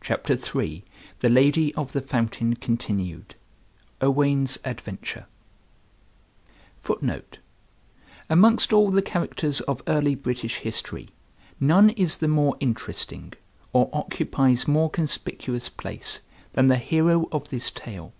[0.00, 0.84] CHAPTER III
[1.18, 3.34] THE LADY OF THE FOUNTAIN (Continued)
[4.00, 5.26] OWAIN'S ADVENTURE
[6.78, 7.40] [Footnote:
[8.30, 11.08] Amongst all the characters of early British history
[11.58, 13.32] none is the more interesting,
[13.72, 16.20] or occupies more conspicuous place,
[16.52, 18.12] than the hero of this tale.